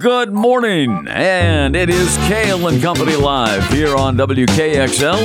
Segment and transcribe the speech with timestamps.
[0.00, 5.16] Good morning, and it is Cail and Company Live here on WKXL,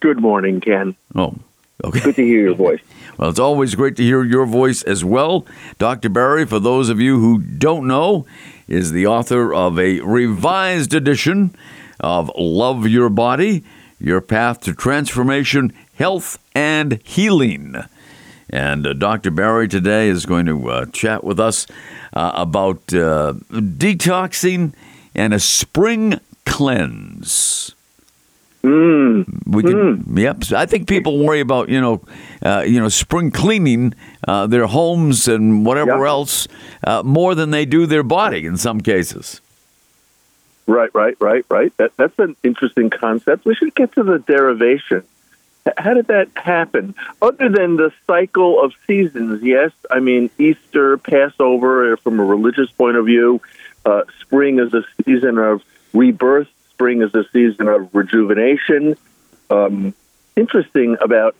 [0.00, 0.96] Good morning, Ken.
[1.14, 1.34] Oh,
[1.82, 2.00] okay.
[2.00, 2.80] Good to hear your voice.
[3.16, 5.46] Well, it's always great to hear your voice as well.
[5.78, 6.08] Dr.
[6.08, 8.26] Barry, for those of you who don't know,
[8.66, 11.54] is the author of a revised edition
[12.00, 13.62] of Love Your Body
[14.04, 17.74] Your Path to Transformation, Health, and Healing.
[18.50, 19.30] And uh, Dr.
[19.30, 21.66] Barry today is going to uh, chat with us
[22.12, 24.74] uh, about uh, detoxing
[25.14, 27.74] and a spring cleanse.
[28.62, 29.26] Mm.
[29.46, 30.42] We can, yep.
[30.52, 32.02] I think people worry about you know,
[32.42, 33.94] uh, you know, spring cleaning
[34.28, 36.08] uh, their homes and whatever Yeah.
[36.08, 36.46] else
[36.86, 39.40] uh, more than they do their body in some cases.
[40.66, 41.76] Right, right, right, right.
[41.76, 43.44] That, that's an interesting concept.
[43.44, 45.02] We should get to the derivation.
[45.78, 46.94] How did that happen?
[47.22, 49.72] Other than the cycle of seasons, yes.
[49.90, 53.40] I mean, Easter, Passover, uh, from a religious point of view,
[53.84, 55.62] uh, spring is a season of
[55.92, 56.48] rebirth.
[56.70, 58.96] Spring is a season of rejuvenation.
[59.48, 59.94] Um,
[60.36, 60.96] interesting.
[61.00, 61.34] About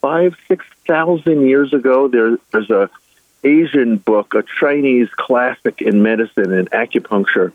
[0.00, 2.88] five, six thousand years ago, there, there's a
[3.42, 7.52] Asian book, a Chinese classic in medicine and acupuncture,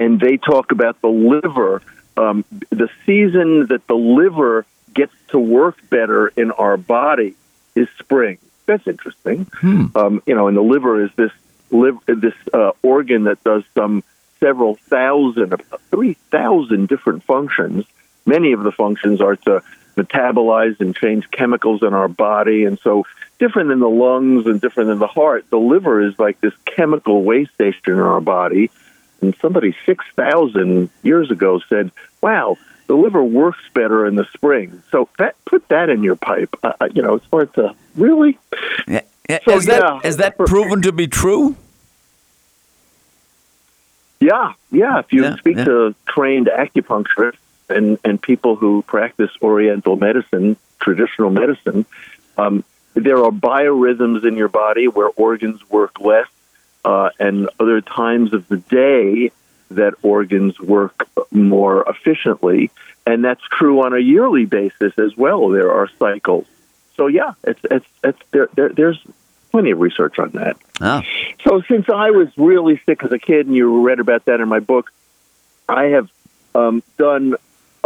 [0.00, 1.82] and they talk about the liver,
[2.16, 7.34] um, the season that the liver gets to work better in our body
[7.74, 8.38] is spring.
[8.64, 9.46] That's interesting.
[9.94, 11.32] Um, you know, and the liver is this
[11.70, 14.02] liv- this uh, organ that does some
[14.38, 15.54] several thousand,
[15.90, 17.84] three thousand different functions.
[18.24, 19.62] Many of the functions are to
[19.96, 23.06] metabolize and change chemicals in our body, and so
[23.38, 25.44] different than the lungs and different than the heart.
[25.50, 28.70] The liver is like this chemical waste station in our body.
[29.22, 34.82] And somebody 6,000 years ago said, wow, the liver works better in the spring.
[34.90, 36.56] So that put that in your pipe.
[36.62, 38.38] Uh, uh, you know, it's hard to really.
[38.88, 40.08] Yeah, yeah, So, is that yeah.
[40.08, 41.56] is that proven to be true?
[44.20, 44.98] Yeah, yeah.
[44.98, 45.64] If you Yeah, speak yeah.
[45.64, 47.38] to trained acupuncturists
[47.68, 51.86] and, and people who practice Oriental medicine, traditional medicine,
[52.36, 52.64] um,
[52.94, 56.26] there are biorhythms in your body where organs work less,
[56.84, 59.30] uh, and other times of the day
[59.70, 62.70] that organs work more efficiently.
[63.06, 65.48] And that's true on a yearly basis as well.
[65.48, 66.46] There are cycles.
[66.96, 69.00] So yeah, it's it's it's there, there there's
[69.50, 70.56] plenty of research on that.
[70.80, 71.02] Ah,
[71.44, 74.48] So since I was really sick as a kid, and you read about that in
[74.48, 74.92] my book,
[75.68, 76.10] I have
[76.54, 77.36] um, done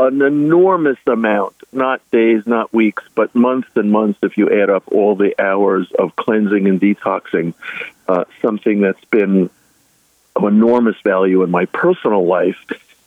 [0.06, 4.84] an enormous amount, not days, not weeks, but months and months if you add up
[4.88, 7.54] all the hours of cleansing and detoxing,
[8.08, 9.50] uh, something that's been
[10.36, 12.58] of enormous value in my personal life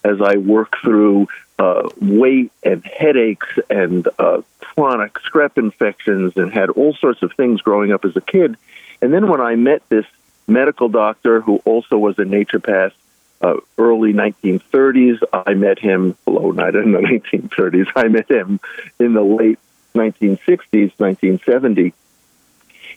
[0.04, 1.28] as I work through
[1.60, 7.62] uh, weight and headaches and uh, chronic strep infections and had all sorts of things
[7.62, 8.56] growing up as a kid.
[9.02, 10.06] And then when I met this
[10.48, 12.94] medical doctor who also was a naturopath,
[13.42, 17.00] uh, early 1930s, I met him, well, not in the
[17.32, 18.60] 1930s, I met him
[19.00, 19.60] in the late
[19.96, 21.94] 1960s, 1970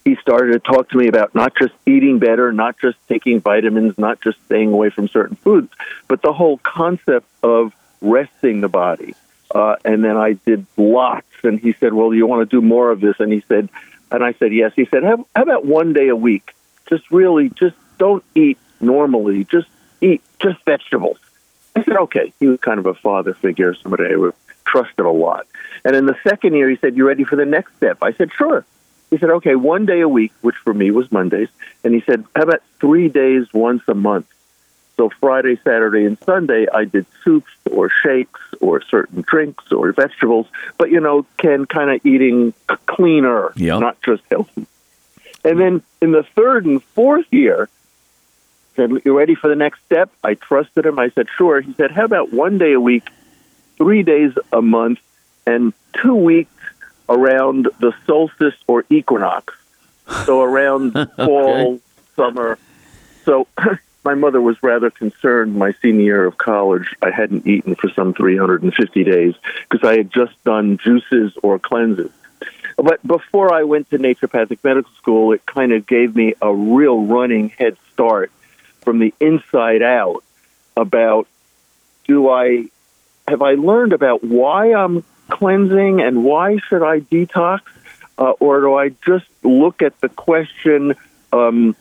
[0.05, 3.99] he started to talk to me about not just eating better, not just taking vitamins,
[3.99, 5.71] not just staying away from certain foods,
[6.09, 9.15] but the whole concept of resting the body.
[9.55, 12.91] Uh, and then I did lots, and he said, "Well, you want to do more
[12.91, 13.69] of this?" And he said,
[14.11, 16.55] and I said, "Yes." He said, "How, how about one day a week?
[16.89, 19.45] Just really, just don't eat normally.
[19.45, 19.69] Just
[20.01, 21.19] eat just vegetables."
[21.77, 24.31] I said, "Okay." He was kind of a father figure, somebody I
[24.65, 25.47] trusted a lot.
[25.85, 28.31] And in the second year, he said, "You ready for the next step?" I said,
[28.33, 28.65] "Sure."
[29.11, 31.49] He said, okay, one day a week, which for me was Mondays.
[31.83, 34.27] And he said, how about three days once a month?
[34.97, 40.47] So Friday, Saturday, and Sunday, I did soups or shakes or certain drinks or vegetables,
[40.79, 42.55] but, you know, can kind of eating
[42.87, 43.81] cleaner, Yeah.
[43.81, 44.67] not just healthy.
[45.45, 47.69] And then in the third and fourth year,
[48.77, 50.11] said, You ready for the next step?
[50.23, 50.99] I trusted him.
[50.99, 51.61] I said, Sure.
[51.61, 53.09] He said, How about one day a week,
[53.77, 55.01] three days a month,
[55.47, 56.53] and two weeks
[57.09, 59.55] around the solstice or equinox?
[60.25, 61.81] So around fall,
[62.17, 62.59] summer.
[63.25, 63.47] So
[64.05, 66.95] my mother was rather concerned my senior year of college.
[67.03, 69.35] I hadn't eaten for some 350 days
[69.69, 72.11] because I had just done juices or cleanses.
[72.77, 77.03] But before I went to naturopathic medical school, it kind of gave me a real
[77.05, 78.33] running head start
[78.81, 80.23] from the inside out
[80.77, 81.27] about
[82.07, 82.67] do I
[83.29, 87.61] have I learned about why I'm cleansing and why should I detox,
[88.19, 90.95] uh, or do I just look at the question?
[91.33, 91.77] Um,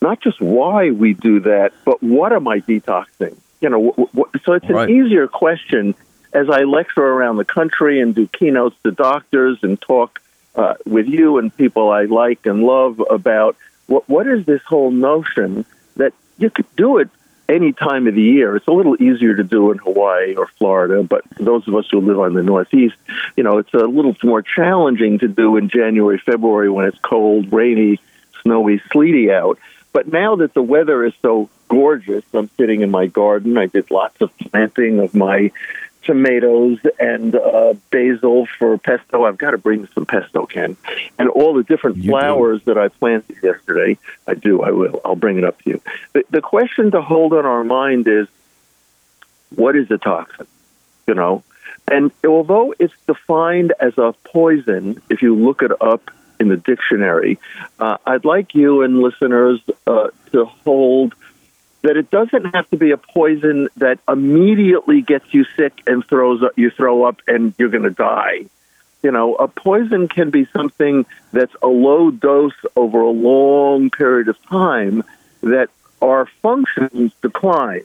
[0.00, 3.36] not just why we do that, but what am I detoxing?
[3.60, 4.90] You know, w- w- so it's an right.
[4.90, 5.94] easier question
[6.32, 10.20] as I lecture around the country and do keynotes to doctors and talk
[10.54, 14.90] uh, with you and people I like and love about what, what is this whole
[14.90, 15.64] notion
[15.96, 17.08] that you could do it
[17.48, 18.56] any time of the year.
[18.56, 22.00] It's a little easier to do in Hawaii or Florida, but those of us who
[22.00, 22.96] live on the Northeast,
[23.36, 27.52] you know, it's a little more challenging to do in January, February when it's cold,
[27.52, 28.00] rainy,
[28.42, 29.58] snowy, sleety out.
[29.92, 33.56] But now that the weather is so gorgeous, I'm sitting in my garden.
[33.58, 35.52] I did lots of planting of my
[36.04, 39.24] tomatoes and uh, basil for pesto.
[39.24, 40.76] I've got to bring some pesto, Ken.
[41.18, 42.74] And all the different you flowers do.
[42.74, 43.98] that I planted yesterday.
[44.26, 44.62] I do.
[44.62, 45.00] I will.
[45.04, 45.80] I'll bring it up to you.
[46.12, 48.28] The, the question to hold on our mind is,
[49.54, 50.46] what is a toxin?
[51.06, 51.42] You know,
[51.90, 56.10] and although it's defined as a poison, if you look it up
[56.40, 57.38] in the dictionary.
[57.78, 61.14] Uh, I'd like you and listeners uh, to hold
[61.84, 66.42] that it doesn't have to be a poison that immediately gets you sick and throws
[66.42, 68.46] up, you throw up and you're going to die.
[69.02, 74.28] You know, a poison can be something that's a low dose over a long period
[74.28, 75.04] of time
[75.42, 75.68] that
[76.00, 77.84] our functions decline.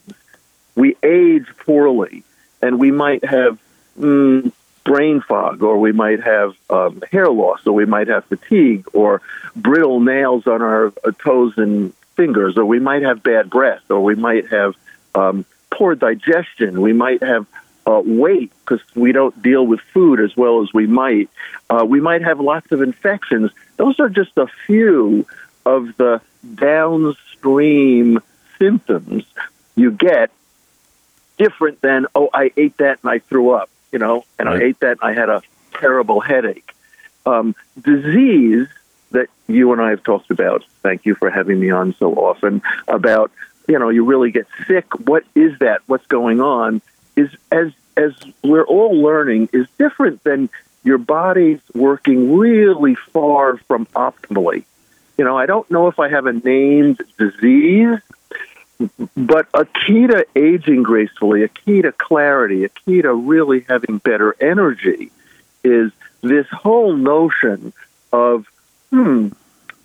[0.76, 2.24] We age poorly,
[2.62, 3.58] and we might have
[3.98, 4.50] mm,
[4.82, 9.20] brain fog, or we might have um, hair loss, or we might have fatigue, or
[9.54, 14.02] brittle nails on our uh, toes and fingers, or we might have bad breath, or
[14.02, 14.74] we might have
[15.14, 16.80] um, poor digestion.
[16.80, 17.46] We might have
[17.86, 21.28] uh, weight because we don't deal with food as well as we might.
[21.68, 23.50] Uh, we might have lots of infections.
[23.76, 25.26] Those are just a few
[25.64, 26.20] of the
[26.54, 28.20] downstream
[28.58, 29.24] symptoms
[29.76, 30.30] you get
[31.38, 34.62] different than, oh, I ate that and I threw up you know, and right.
[34.62, 34.98] I ate that.
[35.02, 35.42] And I had a
[35.74, 36.72] terrible headache.
[37.26, 38.68] Um, disease
[39.10, 40.64] that you and I have talked about.
[40.82, 43.30] Thank you for having me on so often about
[43.68, 44.86] you know you really get sick.
[45.06, 45.82] What is that?
[45.86, 46.82] What's going on?
[47.16, 48.12] Is as as
[48.42, 50.48] we're all learning is different than
[50.82, 54.64] your body's working really far from optimally.
[55.18, 57.98] You know, I don't know if I have a named disease
[59.16, 63.98] but a key to aging gracefully, a key to clarity, a key to really having
[63.98, 65.10] better energy
[65.62, 65.92] is
[66.22, 67.72] this whole notion
[68.12, 68.46] of,
[68.90, 69.28] hmm,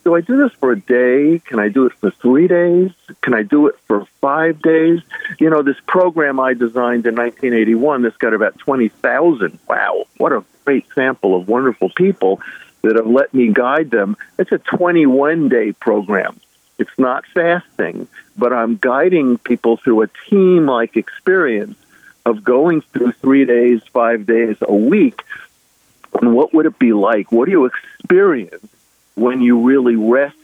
[0.05, 1.39] do I do this for a day?
[1.39, 2.91] Can I do it for three days?
[3.21, 5.01] Can I do it for five days?
[5.39, 9.59] You know, this program I designed in 1981, this got about 20,000.
[9.67, 12.39] Wow, what a great sample of wonderful people
[12.83, 14.15] that have let me guide them.
[14.37, 16.39] It's a 21 day program.
[16.77, 18.07] It's not fasting,
[18.37, 21.77] but I'm guiding people through a team like experience
[22.27, 25.23] of going through three days, five days a week.
[26.21, 27.31] And what would it be like?
[27.31, 28.74] What do you experience
[29.15, 30.35] when you really rest?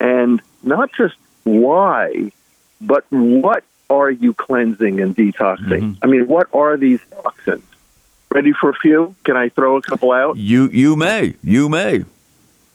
[0.00, 2.32] And not just why,
[2.80, 5.80] but what are you cleansing and detoxing?
[5.80, 6.04] Mm-hmm.
[6.04, 7.64] I mean, what are these toxins?
[8.30, 9.14] Ready for a few?
[9.24, 10.36] Can I throw a couple out?
[10.36, 11.34] You you may.
[11.42, 12.04] You may.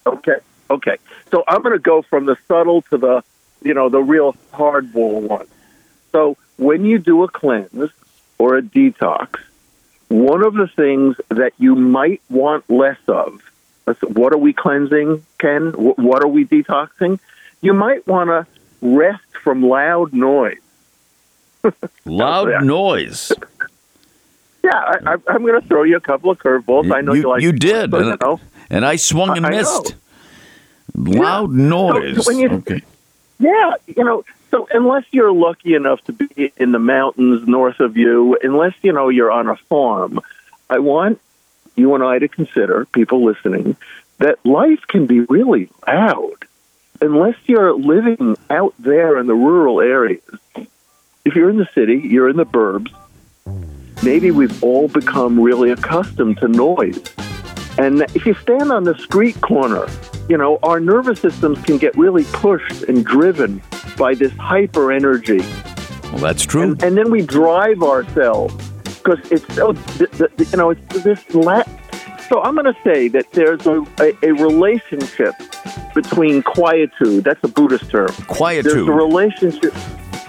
[0.05, 0.37] Okay.
[0.69, 0.97] Okay.
[1.31, 3.23] So I'm going to go from the subtle to the,
[3.61, 5.47] you know, the real hardball one.
[6.11, 7.91] So when you do a cleanse
[8.39, 9.39] or a detox,
[10.09, 13.41] one of the things that you might want less of,
[14.01, 15.71] what are we cleansing, Ken?
[15.71, 17.19] What are we detoxing?
[17.61, 18.47] You might want to
[18.81, 20.59] rest from loud noise.
[22.05, 23.31] loud noise.
[24.63, 26.89] Yeah, I, am going to throw you a couple of curveballs.
[26.95, 27.41] I know you, you like.
[27.41, 28.39] You did, and, know.
[28.69, 29.95] and I swung and I, missed.
[30.95, 31.67] Loud yeah.
[31.67, 32.25] noise.
[32.25, 32.81] So, you, okay.
[33.39, 37.97] Yeah, you know, so unless you're lucky enough to be in the mountains north of
[37.97, 40.21] you, unless you know you're on a farm,
[40.69, 41.19] I want
[41.75, 43.75] you and I to consider, people listening,
[44.19, 46.45] that life can be really loud.
[47.01, 50.23] Unless you're living out there in the rural areas,
[51.25, 52.93] if you're in the city, you're in the burbs,
[54.03, 57.01] maybe we've all become really accustomed to noise.
[57.77, 59.87] And if you stand on the street corner
[60.29, 63.61] you know, our nervous systems can get really pushed and driven
[63.97, 65.39] by this hyper energy.
[65.39, 66.61] Well, that's true.
[66.61, 68.71] And, and then we drive ourselves
[69.03, 71.33] because it's oh, so, the, you know, it's this.
[71.33, 71.63] La-
[72.29, 75.35] so I'm going to say that there's a, a, a, relationship
[75.93, 77.23] between quietude.
[77.23, 78.07] That's a Buddhist term.
[78.27, 78.65] Quietude.
[78.65, 79.73] There's a relationship.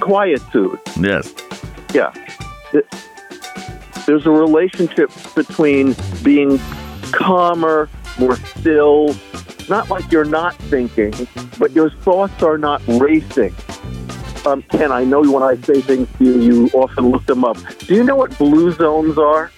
[0.00, 0.78] Quietude.
[1.00, 1.33] Yes.
[1.95, 2.12] Yeah.
[4.07, 6.59] There's a relationship between being
[7.12, 7.88] calmer,
[8.19, 9.14] more still,
[9.69, 11.14] not like you're not thinking,
[11.59, 13.54] but your thoughts are not racing.
[14.46, 17.56] Um, Ken, I know when I say things to you, you often look them up.
[17.78, 19.50] Do you know what blue zones are?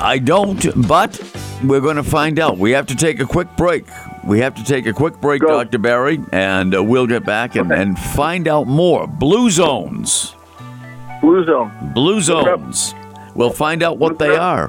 [0.00, 1.18] I don't, but
[1.64, 2.56] we're going to find out.
[2.58, 3.84] We have to take a quick break.
[4.24, 5.48] We have to take a quick break, Go.
[5.48, 5.78] Dr.
[5.78, 7.82] Barry, and uh, we'll get back and, Okay.
[7.82, 9.06] and find out more.
[9.08, 10.34] Blue zones.
[11.20, 11.70] Blue zone.
[11.94, 12.94] Blue zones.
[13.34, 14.68] We'll find out what they are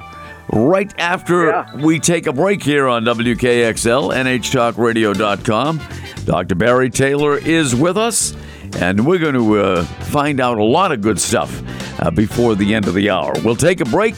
[0.52, 1.76] right after Yeah.
[1.76, 5.80] we take a break here on WKXL, NHTalkRadio.com.
[6.24, 6.54] Dr.
[6.54, 8.34] Barry Taylor is with us,
[8.76, 11.62] and we're going to uh, find out a lot of good stuff
[12.00, 13.32] uh, before the end of the hour.
[13.44, 14.14] We'll take a break.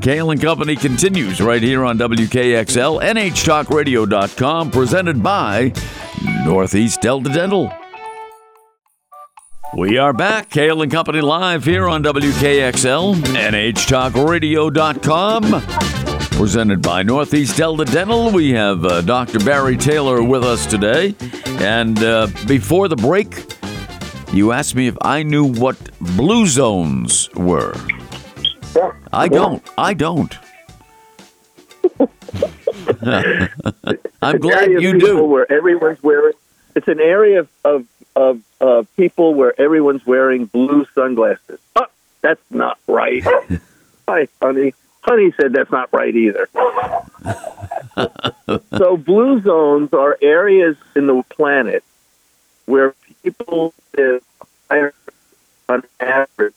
[0.00, 5.72] Cail and Company continues right here on WKXL, NHTalkRadio.com, presented by
[6.44, 7.72] Northeast Delta Dental.
[9.76, 15.62] We are back, Cail and Company live here on WKXL, NHTalkRadio.com.
[16.36, 18.30] Presented by Northeast Delta Dental.
[18.30, 19.40] We have uh, Dr.
[19.40, 21.16] Barry Taylor with us today.
[21.60, 23.55] And uh, before the break,
[24.32, 27.74] you asked me if I knew what blue zones were.
[28.74, 28.92] Yeah.
[29.12, 29.62] I don't.
[29.78, 30.36] I don't.
[34.22, 35.24] I'm glad you do.
[35.24, 36.34] Where everyone's wearing,
[36.74, 41.58] it's an area of of, of uh, people where everyone's wearing blue sunglasses.
[41.74, 41.86] Oh,
[42.20, 43.24] that's not right.
[44.08, 44.74] Hi, honey.
[45.02, 46.48] Honey said that's not right either.
[48.76, 51.84] so blue zones are areas in the planet
[52.66, 52.94] where
[53.26, 54.22] people live
[54.70, 54.94] higher
[55.68, 56.54] on average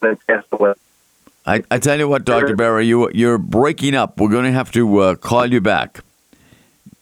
[0.00, 0.74] than pass away.
[1.44, 4.20] I, I tell you what, Doctor Barry, you you're breaking up.
[4.20, 6.00] We're going to have to uh, call you back.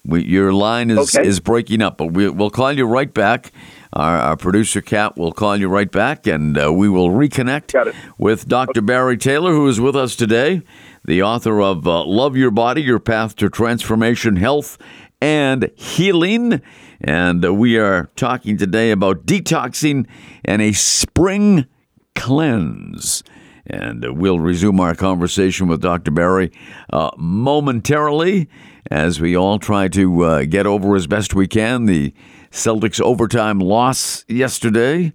[0.07, 1.29] We, your line is Okay.
[1.29, 3.53] is breaking up, but we, we'll call you right back.
[3.93, 7.75] Our, our producer Kat will call you right back, and uh, we will reconnect
[8.17, 8.81] with Dr.
[8.81, 10.63] Barry Taylor, who is with us today,
[11.05, 14.79] the author of uh, "Love Your Body: Your Path to Transformation, Health,
[15.21, 16.61] and Healing."
[17.01, 20.07] And we are talking today about detoxing
[20.45, 21.67] and a spring
[22.15, 23.23] cleanse.
[23.67, 26.11] And we'll resume our conversation with Dr.
[26.11, 26.51] Barry
[26.93, 28.49] uh, momentarily
[28.91, 32.13] as we all try to uh, get over as best we can the
[32.51, 35.13] Celtics overtime loss yesterday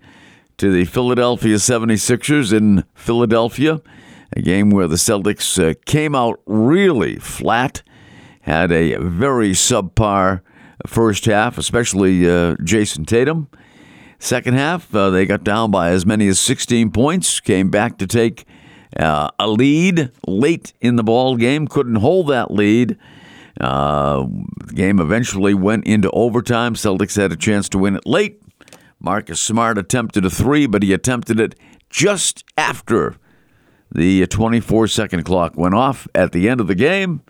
[0.58, 3.82] to the Philadelphia 76ers in Philadelphia,
[4.36, 7.84] a game where the Celtics uh, came out really flat,
[8.46, 10.42] had a very subpar
[10.86, 13.48] first half, especially uh, Jayson Tatum.
[14.20, 18.08] Second half, uh, they got down by as many as 16 points, came back to
[18.08, 18.46] take
[18.98, 22.98] uh, a lead late in the ball game, couldn't hold that lead.
[23.60, 24.25] Uh,
[24.66, 26.75] the game eventually went into overtime.
[26.75, 28.42] Celtics had a chance to win it late.
[29.00, 31.56] Marcus Smart attempted a three, but he attempted it
[31.90, 33.16] just after
[33.92, 37.22] the 24 second clock went off at the end of the game.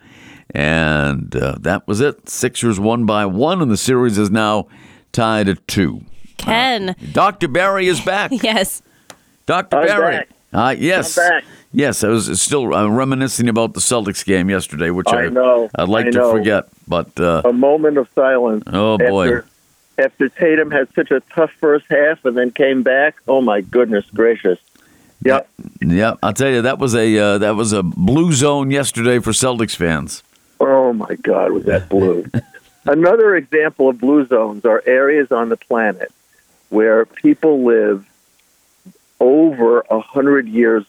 [0.54, 2.30] And uh, that was it.
[2.30, 4.68] Sixers won by one, and the series is now
[5.12, 6.02] tied at two.
[6.38, 6.96] Ken.
[7.12, 7.48] Dr.
[7.48, 8.32] Barry is back.
[8.44, 8.82] yes.
[9.46, 9.78] Dr.
[9.78, 10.18] I'm Barry.
[10.18, 10.30] back.
[10.54, 11.18] Uh, yes.
[11.18, 11.44] I'm back.
[11.74, 15.70] Yes, I was still uh, reminiscing about the Celtics game yesterday, which I, I know.
[15.76, 16.32] I'd like I to know.
[16.32, 16.70] forget.
[16.88, 18.64] But uh, A moment of silence.
[18.68, 19.46] oh boy, After,
[19.98, 24.06] after Tatum had such a tough first half and then came back, oh my goodness
[24.14, 24.58] gracious.
[25.26, 25.50] Yep.
[25.82, 29.32] yeah, I'll tell you that was a uh, that was a blue zone yesterday for
[29.32, 30.24] Celtics fans.
[30.86, 32.30] Oh my God, was that blue?
[32.86, 36.12] Another example of blue zones are areas on the planet
[36.70, 38.08] where people live
[39.20, 40.86] over a hundred years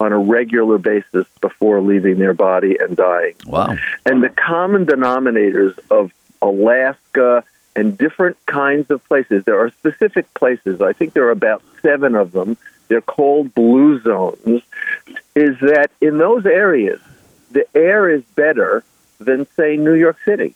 [0.00, 3.34] on a regular basis before leaving their body and dying.
[3.46, 3.76] Wow.
[4.04, 6.12] And the common denominators of
[6.42, 7.44] Alaska
[7.76, 12.16] and different kinds of places, there are specific places, I think there are about seven
[12.16, 12.56] of them,
[12.88, 14.62] they're called blue zones,
[15.36, 17.00] is that in those areas,
[17.52, 18.82] the air is better
[19.18, 20.54] than, say, New York City.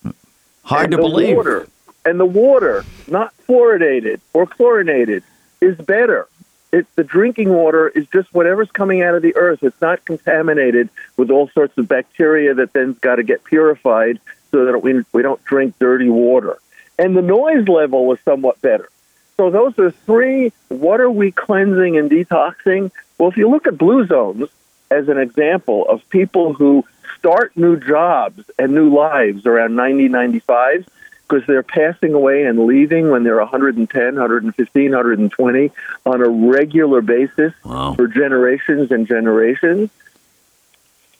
[0.63, 1.37] Hard and to believe.
[1.37, 1.67] Water,
[2.05, 5.23] and the water, not fluoridated or chlorinated,
[5.59, 6.27] is better.
[6.71, 9.61] It, the drinking water is just whatever's coming out of the earth.
[9.61, 14.19] It's not contaminated with all sorts of bacteria that then's got to get purified
[14.51, 16.59] so that we, we don't drink dirty water.
[16.97, 18.89] And the noise level is somewhat better.
[19.37, 20.53] So those are three.
[20.69, 22.91] What are we cleansing and detoxing?
[23.17, 24.47] Well, if you look at blue zones
[24.89, 26.85] as an example of people who
[27.17, 30.87] start new jobs and new lives around 90, 95
[31.27, 35.71] because they're passing away and leaving when they're 110, 115, 120
[36.05, 37.93] on a regular basis Wow.
[37.93, 39.89] for generations and generations.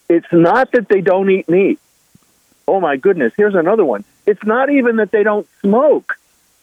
[0.10, 1.79] It's not that they don't eat meat.
[2.67, 4.03] Oh my goodness, here's another one.
[4.25, 6.17] It's not even that they don't smoke.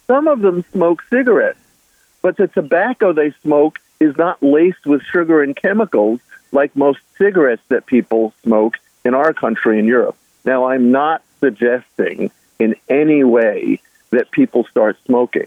[0.07, 1.59] Some of them smoke cigarettes,
[2.23, 6.21] but the tobacco they smoke is not laced with sugar and chemicals
[6.53, 10.17] like most cigarettes that people smoke in our country in Europe.
[10.45, 15.47] Now, I'm not suggesting in any way that people start smoking.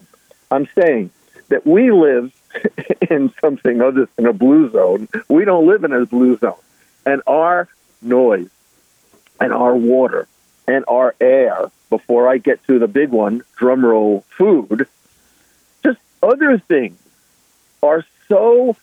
[0.49, 1.11] I'm saying
[1.49, 2.31] that we live
[3.09, 5.07] in something other than a blue zone.
[5.27, 6.59] We don't live in a blue zone.
[7.05, 7.67] And our
[8.01, 8.49] noise
[9.39, 10.27] and our water
[10.67, 14.87] and our air, before I get to the big one, drum roll food,
[15.83, 16.97] just other things
[17.81, 18.75] are so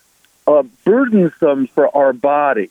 [0.45, 2.69] uh, burdensome for our body.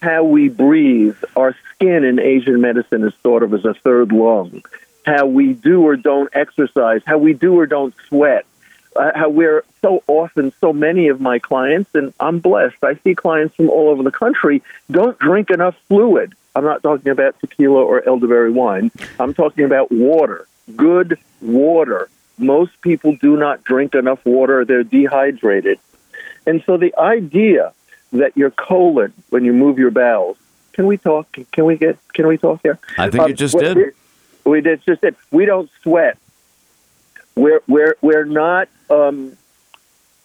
[0.00, 4.62] How we breathe, our skin in Asian medicine is thought of as a third lung.
[5.06, 8.46] How we do or don't exercise, how we do or don't sweat,
[8.96, 13.14] uh, how we're so often, so many of my clients, and I'm blessed, I see
[13.14, 16.34] clients from all over the country, don't drink enough fluid.
[16.54, 18.92] I'm not talking about tequila or elderberry wine.
[19.18, 20.46] I'm talking about water,
[20.76, 22.08] good water.
[22.38, 25.78] Most people do not drink enough water, they're dehydrated.
[26.46, 27.72] And so the idea
[28.14, 30.36] that your colon, when you move your bowels,
[30.72, 31.26] can we talk?
[31.52, 31.98] Can we get?
[32.14, 32.78] Can we talk here?
[32.98, 33.76] I think Um, you just did.
[33.76, 33.92] We,
[34.44, 35.14] we did just did.
[35.30, 36.18] We don't sweat.
[37.36, 39.36] We're we're we're not um,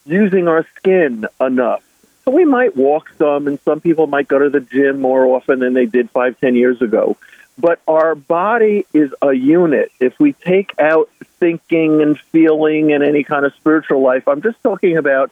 [0.06, 1.84] using our skin enough.
[2.26, 5.60] So we might walk some, and some people might go to the gym more often
[5.60, 7.18] than they did five, ten years ago.
[7.58, 9.92] But our body is a unit.
[10.00, 14.62] If we take out thinking and feeling and any kind of spiritual life, I'm just
[14.64, 15.32] talking about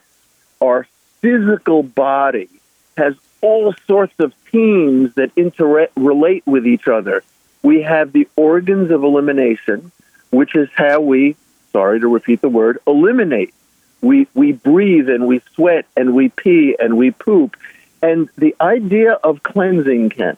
[0.62, 0.88] our
[1.22, 2.50] physical body
[2.98, 7.24] has all sorts of teams that interrelate with each other.
[7.62, 9.92] We have the organs of elimination,
[10.32, 11.36] which is how we,
[11.72, 13.54] sorry to repeat the word, eliminate.
[14.02, 17.58] We, we breathe and we sweat and we pee and we poop.
[18.02, 20.38] And the idea of cleansing, Ken,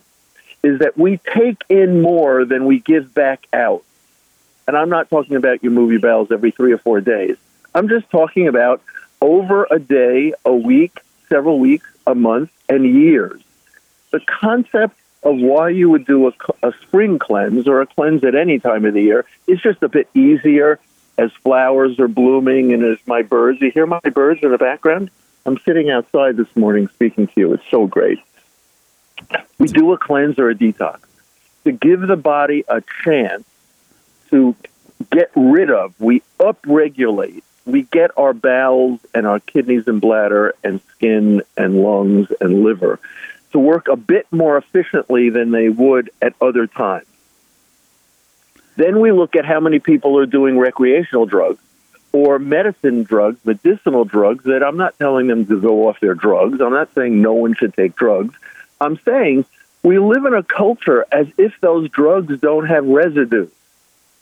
[0.62, 3.82] is that we take in more than we give back out.
[4.66, 7.36] And I'm not talking about your bowels every three or four days.
[7.74, 8.82] I'm just talking about
[9.20, 13.40] over a day, a week, several weeks, a month, and years.
[14.10, 18.34] The concept of why you would do a, a spring cleanse or a cleanse at
[18.34, 20.78] any time of the year is just a bit easier
[21.18, 23.60] as flowers are blooming and as my birds.
[23.60, 25.10] You hear my birds in the background?
[25.44, 27.52] I'm sitting outside this morning speaking to you.
[27.52, 28.18] It's so great.
[29.58, 31.00] We do a cleanse or a detox
[31.64, 33.44] to give the body a chance
[34.30, 34.56] to
[35.10, 40.80] get rid of, we upregulate, we get our bowels and our kidneys and bladder and
[40.92, 42.98] skin and lungs and liver
[43.52, 47.06] to work a bit more efficiently than they would at other times.
[48.76, 51.60] Then we look at how many people are doing recreational drugs
[52.12, 56.60] or medicine drugs, medicinal drugs that I'm not telling them to go off their drugs.
[56.60, 58.34] I'm not saying no one should take drugs.
[58.80, 59.44] I'm saying
[59.82, 63.48] we live in a culture as if those drugs don't have residue.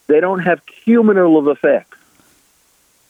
[0.06, 1.97] They don't have cumulative effects.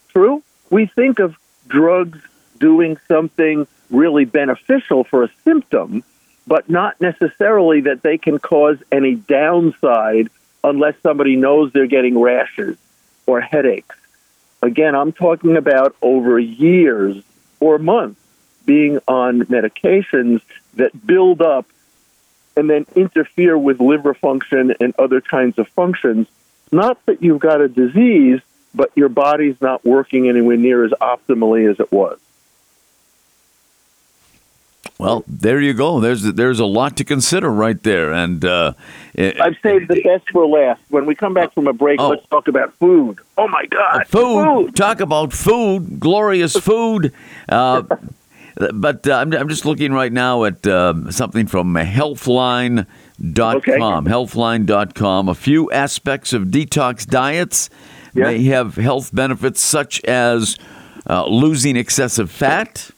[0.08, 0.42] True?
[0.70, 2.20] We think of drugs
[2.58, 6.02] doing something really beneficial for a symptom,
[6.46, 10.28] but not necessarily that they can cause any downside
[10.64, 12.76] unless somebody knows they're getting rashes
[13.26, 13.96] or headaches.
[14.62, 17.22] Again, I'm talking about over years
[17.60, 18.20] or months
[18.66, 20.42] being on medications
[20.74, 21.66] that build up
[22.56, 26.26] and then interfere with liver function and other kinds of functions.
[26.72, 28.40] Not that you've got a disease,
[28.74, 32.18] but your body's not working anywhere near as optimally as it was.
[34.98, 36.00] Well, there you go.
[36.00, 38.72] There's there's a lot to consider right there, and uh,
[39.14, 40.81] it- I've saved the best for last.
[40.88, 42.09] When we come back from a break, Oh.
[42.11, 43.18] let's talk about food.
[43.37, 44.74] Oh my God, food.
[44.74, 47.12] Talk about food, glorious food.
[47.48, 47.83] Uh,
[48.74, 52.87] but uh, I'm, I'm just looking right now at um something from Healthline.com.
[53.59, 53.78] Okay.
[53.78, 55.28] Healthline.com.
[55.28, 57.70] A few aspects of detox diets
[58.18, 58.24] Yeah.
[58.31, 60.57] may have health benefits such as
[61.09, 62.90] uh, losing excessive fat,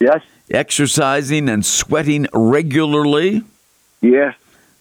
[0.00, 3.42] Yes, exercising and sweating regularly,
[4.00, 4.34] yes,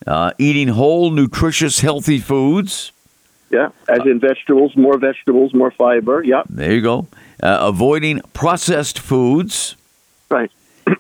[0.08, 2.92] uh, eating whole, nutritious, healthy foods.
[3.50, 3.70] yeah.
[3.88, 6.24] As in vegetables, more vegetables, more fiber.
[6.24, 7.08] Yeah, There you go.
[7.42, 9.76] Uh, avoiding processed foods,
[10.30, 10.52] right,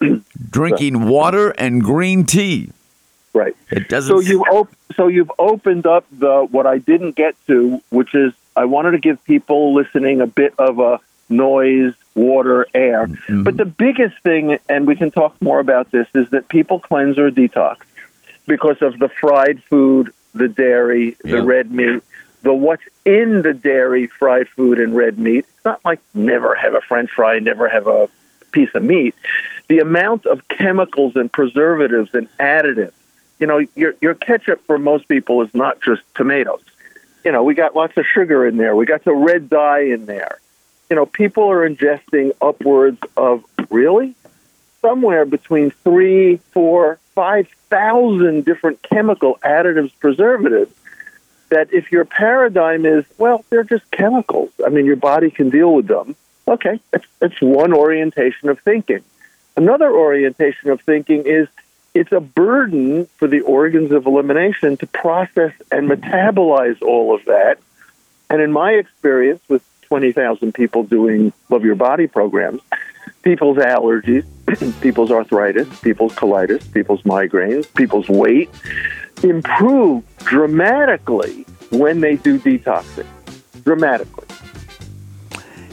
[0.49, 2.71] drinking water and green tea.
[3.33, 3.55] right.
[3.71, 4.13] It doesn't.
[4.15, 8.33] So you op- so you've opened up the what I didn't get to, which is
[8.59, 13.07] I wanted to give people listening a bit of a noise, water, air.
[13.07, 13.43] Mm-hmm.
[13.43, 17.17] But the biggest thing, and we can talk more about this, is that people cleanse
[17.17, 17.77] or detox.
[18.47, 21.43] because of the fried food, the dairy, the Yeah.
[21.45, 22.01] red meat,
[22.41, 25.45] the what's in the dairy, fried food, and red meat.
[25.55, 28.09] It's not like never have a French fry, never have a
[28.51, 29.13] piece of meat.
[29.67, 32.93] The amount of chemicals and preservatives and additives.
[33.39, 36.63] You know, your your ketchup for most people is not just tomatoes.
[37.23, 38.75] You know, we got lots of sugar in there.
[38.75, 40.39] We got the red dye in there.
[40.89, 44.15] You know, people are ingesting upwards of really
[44.81, 50.73] somewhere between three, four, five thousand different chemical additives, preservatives.
[51.49, 54.51] That if your paradigm is, well, they're just chemicals.
[54.65, 56.15] I mean, your body can deal with them.
[56.47, 59.03] Okay, that's, that's one orientation of thinking.
[59.57, 61.47] Another orientation of thinking is
[61.99, 67.57] it's a burden for the organs of elimination to process and metabolize all of that.
[68.29, 72.61] And in my experience with 20,000 people doing Love Your Body programs,
[73.21, 74.23] people's allergies,
[74.81, 78.49] people's arthritis, people's colitis, people's migraines, people's weight
[79.21, 83.07] improve dramatically when they do detoxing.
[83.65, 84.25] Dramatically.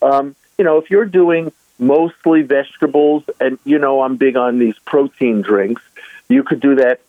[0.00, 4.78] Um, you know, if you're doing mostly vegetables, and you know I'm big on these
[4.80, 5.82] protein drinks,
[6.28, 7.00] you could do that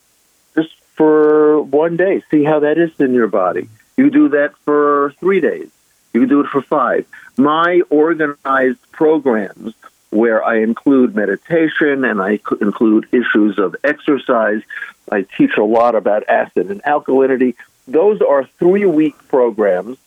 [0.56, 2.24] just for one day.
[2.30, 3.70] See how that is in your body.
[3.96, 5.70] You do that for three days.
[6.14, 7.06] You do it for five.
[7.38, 9.74] My organized programs,
[10.10, 14.62] where I include meditation and I include issues of exercise,
[15.12, 17.56] I teach a lot about acid and alkalinity.
[17.88, 19.98] Those are three week programs.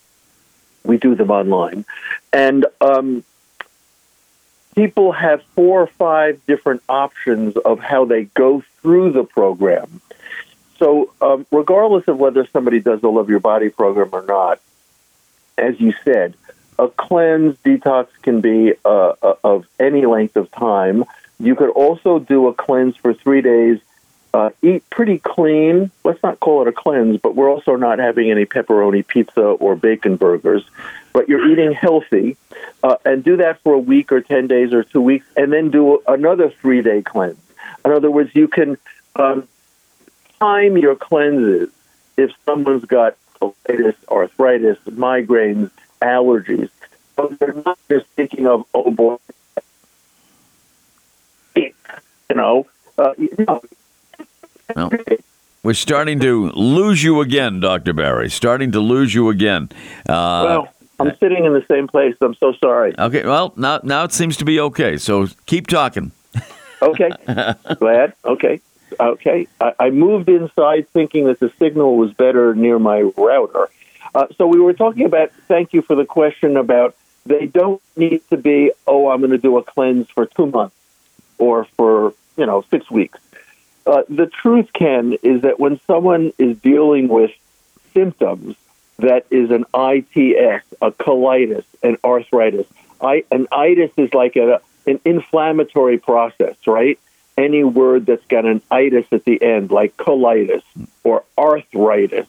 [0.85, 1.85] We do them online.
[2.33, 3.25] And um,
[4.81, 10.01] people have four or five different options of how they go through the program.
[10.79, 14.59] So, um, regardless of whether somebody does the Love Your Body program or not,
[15.59, 16.33] as you said,
[16.79, 21.05] a cleanse detox can be uh, uh, of any length of time.
[21.39, 23.81] You could also do a cleanse for three days.
[24.33, 25.91] Uh, eat pretty clean.
[26.05, 29.75] Let's not call it a cleanse, but we're also not having any pepperoni pizza or
[29.75, 30.63] bacon burgers.
[31.13, 32.37] But you're eating healthy,
[32.85, 35.71] uh, and do that for a week or ten days or two weeks, and then
[35.71, 37.41] do another three day cleanse.
[37.85, 38.79] In other words, you can
[39.17, 39.49] um,
[40.39, 41.71] time your cleanses
[42.17, 46.71] if someone's got colitis, arthritis, migraines, allergies.
[47.39, 49.17] They're not just thinking of, oh boy,
[51.57, 51.73] you
[52.35, 52.67] know,
[52.97, 53.61] uh, you know,
[54.77, 54.91] Well,
[55.63, 57.93] we're starting to lose you again, Dr.
[57.93, 58.31] Barry.
[58.31, 59.69] Starting to lose you again.
[60.09, 62.15] Uh, well, I'm sitting in the same place.
[62.21, 62.95] I'm so sorry.
[62.99, 64.97] okay, well, now, now it seems to be okay.
[64.97, 66.13] So keep talking.
[66.83, 67.11] Okay,
[67.79, 68.15] glad.
[68.25, 68.61] Okay,
[68.99, 69.47] okay.
[69.61, 73.69] I, I moved inside thinking that the signal was better near my router.
[74.15, 75.31] Uh, so we were talking about.
[75.47, 76.97] Thank you for the question about.
[77.27, 78.73] They don't need to be.
[78.87, 80.75] Oh, I'm going to do a cleanse for two months,
[81.37, 83.19] or for you know six weeks.
[83.91, 87.33] Uh, the truth, Ken, is that when someone is dealing with
[87.93, 88.55] symptoms
[89.01, 92.67] that is an ITS, a colitis, an arthritis.
[93.01, 96.99] I, an itis is like a, an inflammatory process, right?
[97.37, 100.63] Any word that's got an itis at the end, like colitis
[101.03, 102.27] or arthritis.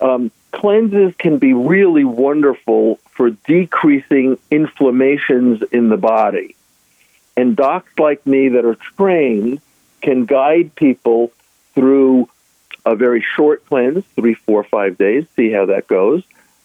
[0.00, 6.54] Um, cleanses can be really wonderful for decreasing inflammations in the body.
[7.36, 9.60] And docs like me that are trained
[10.00, 11.32] can guide people
[11.74, 12.28] through
[12.84, 16.22] a very short cleanse, three, four, five days, see how that goes,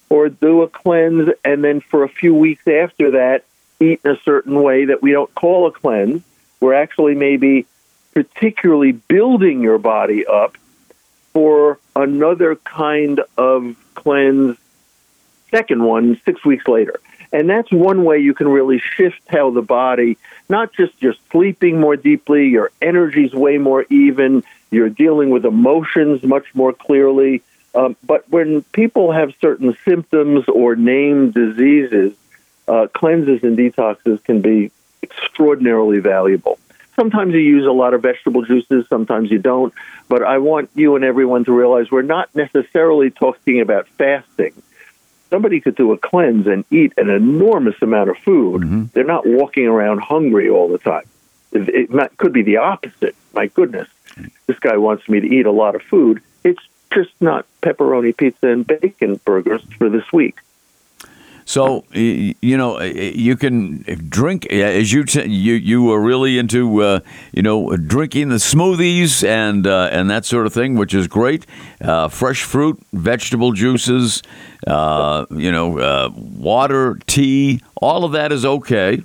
[0.10, 3.44] or do a cleanse and then for a few weeks after that,
[3.80, 6.22] eat in a certain way that we don't call a cleanse.
[6.60, 7.66] We're actually maybe
[8.14, 10.58] particularly building your body up
[11.34, 14.58] for another kind of cleanse,
[15.50, 17.00] second one, six weeks later.
[17.34, 20.18] And that's one way you can really shift how the body,
[20.50, 26.24] not just you're sleeping more deeply, your energy's way more even, you're dealing with emotions
[26.24, 27.42] much more clearly.
[27.74, 32.14] Um, but when people have certain symptoms or named diseases,
[32.68, 36.60] uh, cleanses and detoxes can be extraordinarily valuable.
[36.96, 39.74] Sometimes you use a lot of vegetable juices, sometimes you don't.
[40.10, 44.54] But I want you and everyone to realize we're not necessarily talking about fasting.
[45.32, 48.62] Somebody could do a cleanse and eat an enormous amount of food.
[48.62, 48.84] Mm-hmm.
[48.94, 51.06] They're not walking around hungry all the time.
[51.54, 53.16] It, it could be the opposite.
[53.34, 53.88] My goodness,
[54.46, 56.22] this guy wants me to eat a lot of food.
[56.44, 56.62] It's
[56.94, 60.38] just not pepperoni pizza and bacon burgers for this week.
[61.46, 67.00] So you know you can drink as you you you were really into uh,
[67.34, 71.46] you know drinking the smoothies and uh, and that sort of thing, which is great.
[71.82, 74.22] Uh, fresh fruit, vegetable juices,
[74.68, 79.02] uh, you know, uh, water, tea, all of that is okay.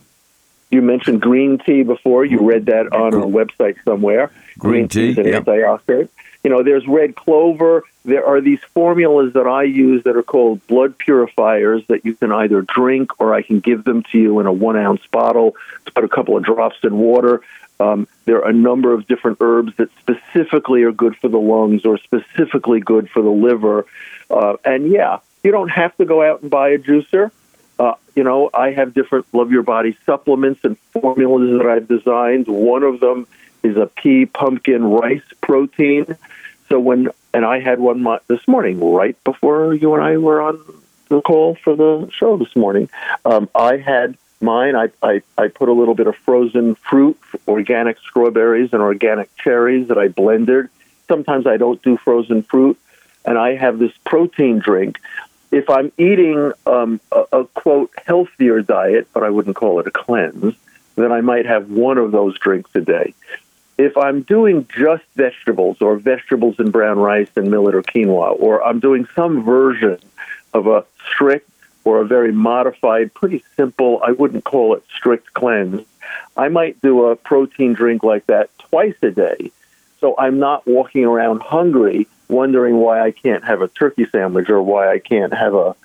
[0.70, 2.25] You mentioned green tea before.
[2.25, 4.31] You read that on a website somewhere.
[4.59, 5.44] Green, green tea, tea is an yep.
[5.44, 6.09] antioxidant.
[6.46, 10.64] You know, there's red clover there are these formulas that I use that are called
[10.68, 14.46] blood purifiers that you can either drink or I can give them to you in
[14.46, 15.56] a one ounce bottle
[15.92, 17.42] put a couple of drops in water.
[17.80, 21.85] Um, there are a number of different herbs that specifically are good for the lungs
[21.85, 23.87] or specifically good for the liver.
[24.30, 27.32] Uh, and yeah, you don't have to go out and buy a juicer.
[27.78, 32.46] Uh, you know, I have different Love Your Body supplements and formulas that I've designed.
[32.46, 33.26] One of them
[33.66, 36.16] is a pea pumpkin rice protein.
[36.68, 40.59] So when and I had one this morning, right before you and I were on
[41.09, 42.88] the call for the show this morning.
[43.24, 44.74] Um, I had mine.
[44.74, 49.88] I, I, I put a little bit of frozen fruit, organic strawberries and organic cherries
[49.88, 50.68] that I blended.
[51.09, 52.79] Sometimes I don't do frozen fruit,
[53.24, 54.98] and I have this protein drink.
[55.52, 59.90] If I'm eating um, a, a quote healthier diet, but I wouldn't call it a
[59.90, 60.55] cleanse,
[60.96, 63.14] then I might have one of those drinks a day
[63.78, 68.64] if I'm doing just vegetables or vegetables and brown rice and millet or quinoa, or
[68.64, 69.98] I'm doing some version
[70.54, 71.50] of a strict
[71.84, 75.86] or a very modified, pretty simple, I wouldn't call it strict cleanse,
[76.36, 79.52] I might do a protein drink like that twice a day.
[80.00, 84.60] So I'm not walking around hungry wondering why I can't have a turkey sandwich or
[84.60, 85.76] why I can't have a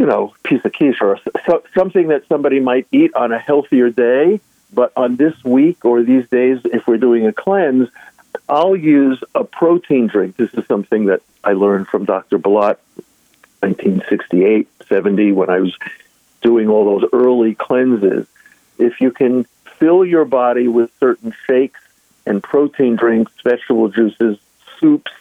[0.00, 3.90] you know, piece of quiche or so, something that somebody might eat on a healthier
[3.90, 4.40] day
[4.72, 7.88] but on this week or these days, if we're doing a cleanse,
[8.48, 10.36] I'll use a protein drink.
[10.36, 12.38] This is something that I learned from Dr.
[12.38, 12.78] Balot,
[13.60, 15.76] 1968, 70, when I was
[16.42, 18.26] doing all those early cleanses.
[18.78, 19.44] If you can
[19.78, 21.80] fill your body with certain shakes
[22.26, 24.38] and protein drinks, vegetable juices,
[24.78, 25.12] soups,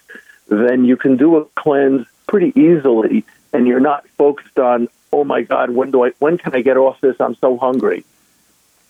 [0.47, 5.41] then you can do a cleanse pretty easily, and you're not focused on, oh my
[5.41, 7.19] God, when do I, when can I get off this?
[7.19, 8.05] I'm so hungry.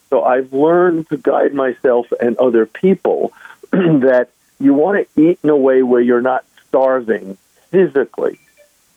[0.09, 3.33] So I've learned to guide myself and other people
[3.71, 7.37] that you want to eat in a way where you're not starving
[7.69, 8.39] physically.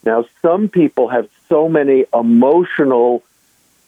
[0.04, 3.22] Now, some people have so many emotional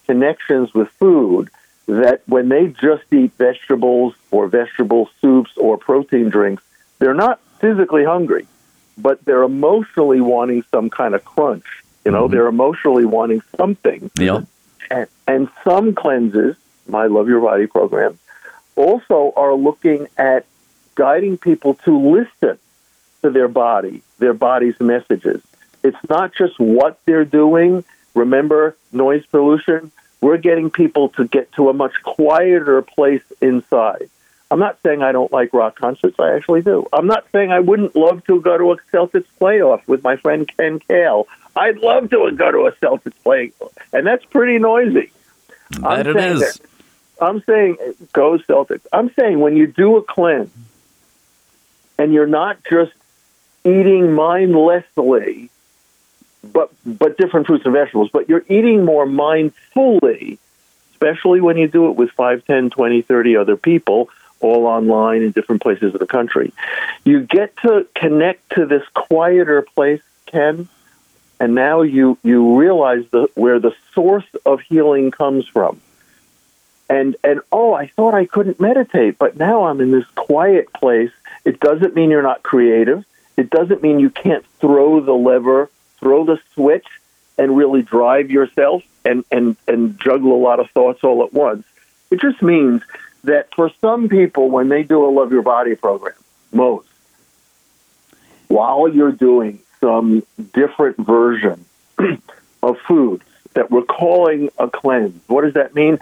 [0.07, 1.51] connections with food
[1.87, 6.63] that when they just eat vegetables or vegetable soups or protein drinks,
[6.99, 8.47] they're not physically hungry,
[8.97, 11.65] but they're emotionally wanting some kind of crunch.
[12.05, 12.35] You know, mm-hmm.
[12.35, 14.11] they're emotionally wanting something.
[14.19, 14.43] Yeah.
[14.91, 18.18] And, and some cleanses my Love Your Body program,
[18.77, 20.47] also are looking at
[20.94, 22.59] guiding people to listen
[23.23, 25.42] to their body, their body's messages.
[25.83, 27.85] It's not just what they're doing.
[28.14, 29.92] Remember noise pollution?
[30.20, 34.09] We're getting people to get to a much quieter place inside.
[34.51, 36.18] I'm not saying I don't like rock concerts.
[36.18, 36.87] I actually do.
[36.92, 40.51] I'm not saying I wouldn't love to go to a Celtics playoff with my friend
[40.57, 41.27] Ken Cail.
[41.57, 43.53] I'd love to go to a Celtics play,
[43.92, 45.11] and that's pretty noisy.
[45.70, 46.40] That I'm it is.
[46.40, 46.61] That
[47.20, 47.77] I'm saying
[48.12, 48.87] go Celtics.
[48.92, 50.50] I'm saying when you do a cleanse
[51.98, 52.92] and you're not just
[53.64, 55.50] eating mindlessly,
[56.42, 60.38] but but different fruits and vegetables, but you're eating more mindfully,
[60.92, 65.31] especially when you do it with 5, 10, 20, 30 other people, all online in
[65.31, 66.53] different places of the country.
[67.05, 70.68] You get to connect to this quieter place, Ken,
[71.40, 75.81] and now you, you realize the, where the source of healing comes from.
[76.95, 81.11] And, and oh, I thought I couldn't meditate, but now I'm in this quiet place.
[81.45, 83.05] It doesn't mean you're not creative.
[83.37, 86.87] It doesn't mean you can't throw the lever, throw the switch,
[87.37, 91.67] and really drive yourself and, and, and juggle a lot of thoughts all at once.
[92.13, 92.81] It just means
[93.25, 96.15] that for some people, when they do a Love Your Body program,
[96.53, 96.87] most,
[98.47, 101.65] while you're doing some different version
[102.63, 105.99] of foods that we're calling a cleanse, what does that mean?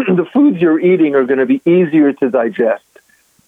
[0.16, 2.84] the foods you're eating are going to be easier to digest.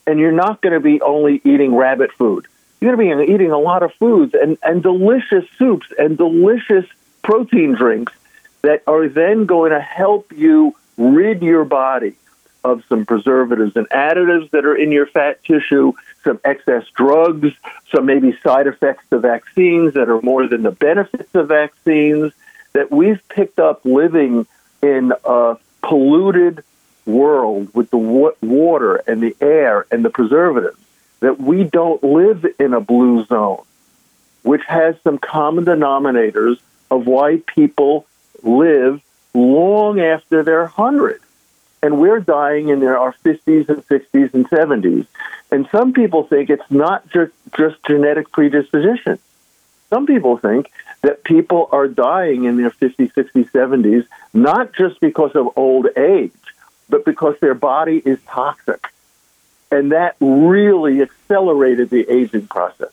[0.07, 2.47] And you're not going to be only eating rabbit food.
[2.81, 6.85] You're going to be eating a lot of foods and, and delicious soups and delicious
[7.23, 8.13] protein drinks
[8.63, 12.17] that are then going to help you rid your body
[12.65, 15.93] of some preservatives and additives that are in your fat tissue,
[16.25, 17.53] some excess drugs,
[17.95, 22.33] some maybe side effects to vaccines that are more than the benefits of vaccines,
[22.73, 24.47] that we've picked up living
[24.83, 26.65] in a polluted
[27.05, 30.79] world with the water and the air and the preservatives,
[31.21, 33.63] that we don't live in a blue zone,
[34.43, 36.59] which has some common denominators
[36.91, 38.07] of why people
[38.43, 39.01] live
[39.35, 41.21] long after they're 100.
[41.83, 45.07] And we're dying in our 50s and 60s and 70s.
[45.51, 49.19] And some people think it's not just, just genetic predisposition.
[49.91, 50.71] Some people think
[51.03, 56.33] that people are dying in their 50s, 60s, 70s, not just because of old age,
[56.89, 58.89] but because their body is toxic.
[59.71, 62.93] And that really accelerated the aging process.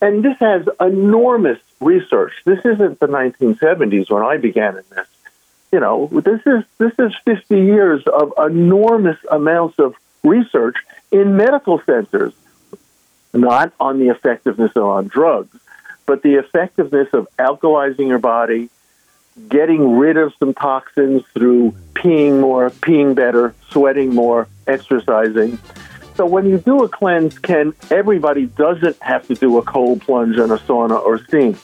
[0.00, 2.32] And this has enormous research.
[2.44, 5.06] This isn't the 1970s when I began in this.
[5.72, 10.76] You know, this is this is 50 years of enormous amounts of research
[11.12, 12.32] in medical centers,
[13.34, 15.58] not on the effectiveness of on drugs,
[16.08, 18.70] but the effectiveness of alkalizing your body,
[19.50, 25.58] getting rid of some toxins through peeing more, peeing better, sweating more, exercising.
[26.14, 30.36] So when you do a cleanse, Ken, everybody doesn't have to do a cold plunge
[30.36, 31.58] in a sauna or steam.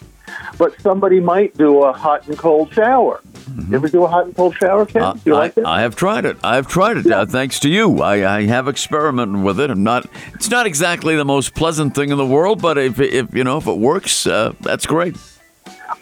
[0.58, 3.20] But somebody might do a hot and cold shower.
[3.24, 3.72] Mm-hmm.
[3.72, 5.02] You ever do a hot and cold shower, Ken?
[5.02, 5.66] Uh, you like I, it?
[5.66, 6.36] I have tried it.
[6.42, 7.06] I have tried it.
[7.06, 7.20] Yeah.
[7.20, 9.70] Uh, thanks to you, I, I have experimented with it.
[9.70, 10.06] I'm not.
[10.34, 13.58] It's not exactly the most pleasant thing in the world, but if, if you know
[13.58, 15.16] if it works, uh, that's great.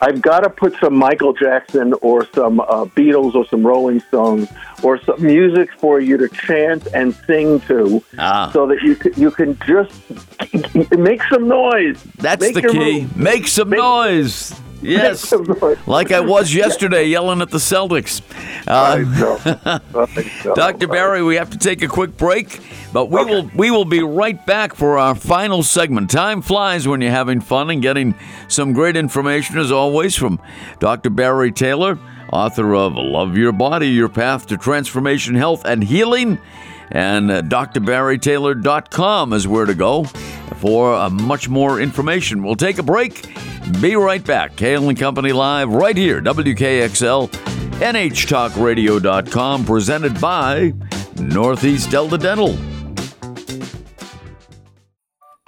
[0.00, 4.48] I've got to put some Michael Jackson or some uh, Beatles or some Rolling Stones
[4.82, 8.50] or some music for you to chant and sing to, ah.
[8.52, 9.92] so that you can, you can just
[10.92, 12.02] make some noise.
[12.16, 13.06] That's make the key.
[13.16, 14.54] Make some make, noise.
[14.82, 15.32] Yes,
[15.86, 18.20] like I was yesterday yelling at the Celtics.
[18.66, 18.98] Uh,
[20.54, 20.88] Dr.
[20.88, 22.58] Barry, we have to take a quick break,
[22.92, 23.30] but we okay.
[23.30, 26.10] will we will be right back for our final segment.
[26.10, 28.16] Time flies when you're having fun and getting
[28.48, 30.40] some great information as always from
[30.80, 31.10] Dr.
[31.10, 31.96] Barry Taylor,
[32.32, 36.38] author of Love Your Body: Your Path to Transformation, Health, and Healing.
[36.90, 42.42] And drbarrytaylor.com is where to go for uh, much more information.
[42.42, 43.28] We'll take a break.
[43.80, 44.56] Be right back.
[44.56, 47.30] Cail and Company Live right here, WKXL,
[47.80, 50.74] NHTalkRadio.com, presented by
[51.16, 52.71] Northeast Delta Dental.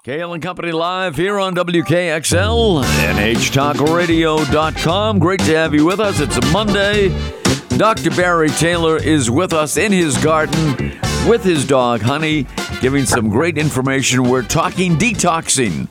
[0.05, 5.19] Cail and Company Live here on WKXL, NHTalkRadio.com.
[5.19, 6.21] Great to have you with us.
[6.21, 7.09] It's a Monday.
[7.79, 8.11] Dr.
[8.11, 12.47] Barry Taylor is with us in his garden with his dog, Honey,
[12.83, 14.25] giving some great information.
[14.25, 15.89] We're talking detoxing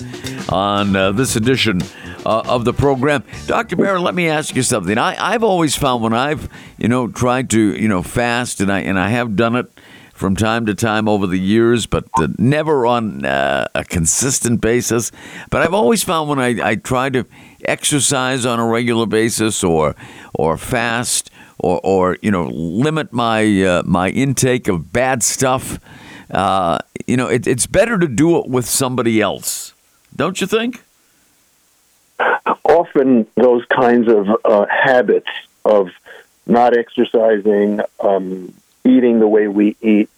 [0.51, 1.81] on uh, this edition
[2.23, 3.23] uh, of the program.
[3.47, 3.77] Dr.
[3.77, 4.95] Barry, let me ask you something.
[4.95, 8.81] I, have always found when I've, you know, tried to, you know, fast, and I,
[8.81, 9.71] and I have done it
[10.13, 15.11] from time to time over the years, but uh, never on uh, a consistent basis.
[15.49, 17.25] But I've always found when I, I try to
[17.65, 19.95] exercise on a regular basis or
[20.33, 25.79] or fast or, or you know limit my uh, my intake of bad stuff.
[26.31, 29.73] Uh, you know, it, it's better to do it with somebody else,
[30.15, 30.83] don't you think?
[32.63, 35.29] Often, those kinds of uh, habits
[35.65, 35.89] of
[36.45, 38.53] not exercising, um,
[38.83, 40.09] eating the way we eat,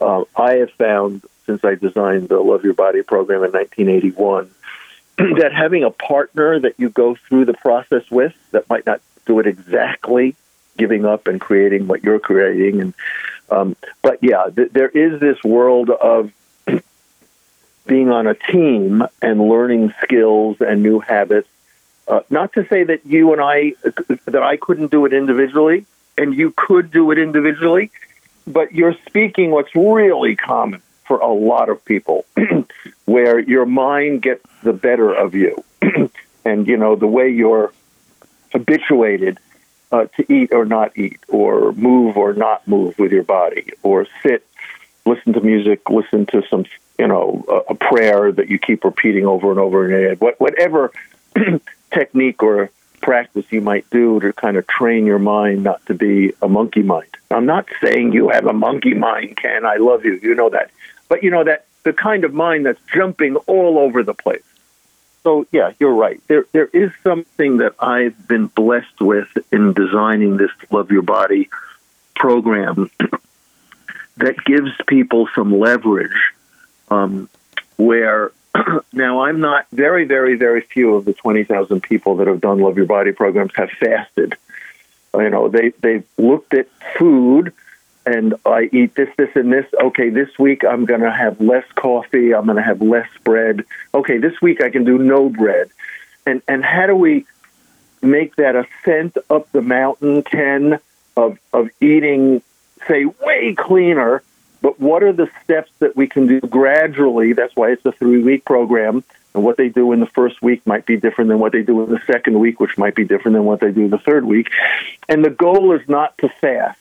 [0.00, 4.50] uh, I have found since I designed the Love Your Body program in 1981
[5.40, 9.38] that having a partner that you go through the process with that might not do
[9.38, 10.34] it exactly
[10.76, 12.80] giving up and creating what you're creating.
[12.80, 12.94] And
[13.50, 16.32] um, but yeah, th- there is this world of
[17.86, 21.48] being on a team and learning skills and new habits.
[22.06, 23.74] Uh, not to say that you and I
[24.26, 25.86] that I couldn't do it individually,
[26.18, 27.90] and you could do it individually,
[28.46, 32.24] but you're speaking what's really common for a lot of people,
[33.04, 35.62] where your mind gets the better of you,
[36.44, 37.72] and you know the way you're
[38.52, 39.38] habituated
[39.92, 44.06] uh, to eat or not eat, or move or not move with your body, or
[44.22, 44.46] sit,
[45.04, 46.64] listen to music, listen to some,
[46.98, 50.14] you know, a, a prayer that you keep repeating over and over in your.
[50.16, 50.90] What, whatever
[51.92, 52.70] technique or
[53.04, 56.82] practice you might do to kind of train your mind not to be a monkey
[56.82, 57.14] mind.
[57.30, 59.66] I'm not saying you have a monkey mind, Ken.
[59.66, 60.18] I love you.
[60.22, 60.70] You know that.
[61.10, 64.42] But you know that the kind of mind that's jumping all over the place.
[65.22, 66.18] So yeah, you're right.
[66.28, 71.50] There there is something that I've been blessed with in designing this Love Your Body
[72.16, 72.90] program
[74.16, 76.32] that gives people some leverage
[76.90, 77.28] um,
[77.76, 78.32] where
[78.92, 82.76] now I'm not very, very, very few of the 20,000 people that have done Love
[82.76, 84.36] Your Body programs have fasted.
[85.14, 87.52] You know, they, they've looked at food
[88.06, 89.66] and I eat this, this, and this.
[89.72, 92.34] Okay, this week I'm going to have less coffee.
[92.34, 93.64] I'm going to have less bread.
[93.94, 95.70] Okay, this week I can do no bread.
[96.26, 97.26] And, and how do we
[98.02, 100.78] make that ascent up the mountain, Ken,
[101.16, 102.42] of, of eating,
[102.86, 104.22] say, way cleaner
[104.64, 107.34] but what are the steps that we can do gradually?
[107.34, 109.04] That's why it's a three week program.
[109.34, 111.84] And what they do in the first week might be different than what they do
[111.84, 114.24] in the second week, which might be different than what they do in the third
[114.24, 114.48] week.
[115.06, 116.78] And the goal is not to fast.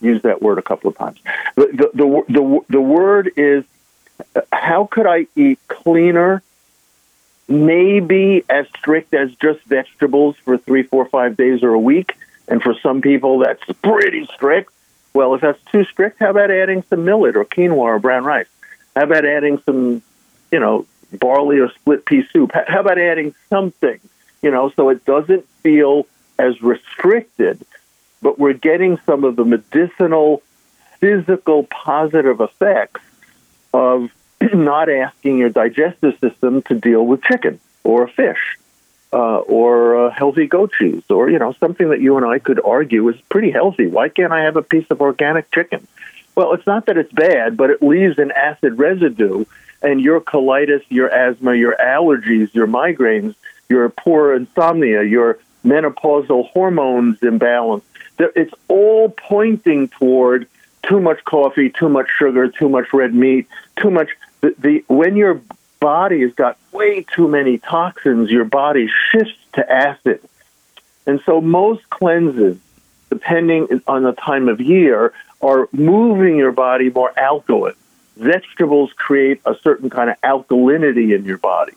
[0.00, 1.20] Use that word a couple of times.
[1.56, 3.64] The, the, the, the, the word is
[4.50, 6.42] how could I eat cleaner,
[7.48, 12.16] maybe as strict as just vegetables for three, four, five days or a week?
[12.48, 14.72] And for some people, that's pretty strict.
[15.12, 18.46] Well, if that's too strict, how about adding some millet or quinoa or brown rice?
[18.94, 20.02] How about adding some,
[20.52, 22.52] you know, barley or split pea soup?
[22.52, 23.98] How about adding something,
[24.42, 26.06] you know, so it doesn't feel
[26.38, 27.64] as restricted,
[28.22, 30.42] but we're getting some of the medicinal,
[31.00, 33.02] physical, positive effects
[33.74, 34.10] of
[34.54, 38.58] not asking your digestive system to deal with chicken or fish
[39.12, 42.60] uh, or uh, healthy goat cheese, or you know something that you and I could
[42.64, 43.86] argue is pretty healthy.
[43.86, 45.86] Why can't I have a piece of organic chicken?
[46.34, 49.44] Well, it's not that it's bad, but it leaves an acid residue,
[49.82, 53.34] and your colitis, your asthma, your allergies, your migraines,
[53.68, 57.84] your poor insomnia, your menopausal hormones imbalance.
[58.18, 60.46] It's all pointing toward
[60.82, 63.46] too much coffee, too much sugar, too much red meat,
[63.80, 64.10] too much.
[64.40, 65.40] The, the when your
[65.80, 70.20] body has got way too many toxins, your body shifts to acid.
[71.06, 72.58] And so most cleanses,
[73.08, 77.74] depending on the time of year, are moving your body more alkaline.
[78.16, 81.72] Vegetables create a certain kind of alkalinity in your body.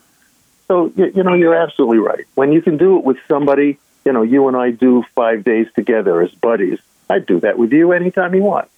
[0.67, 2.25] So, you, know, you're absolutely right.
[2.35, 5.67] When you can do it with somebody, you know, you and I do five days
[5.75, 6.79] together as buddies,
[7.09, 8.69] I'd do that with you anytime you want